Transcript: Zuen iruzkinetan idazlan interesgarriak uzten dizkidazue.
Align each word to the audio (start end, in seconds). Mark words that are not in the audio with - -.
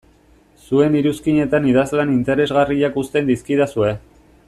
Zuen 0.69 0.95
iruzkinetan 0.99 1.67
idazlan 1.73 2.15
interesgarriak 2.17 2.99
uzten 3.03 3.31
dizkidazue. 3.33 3.95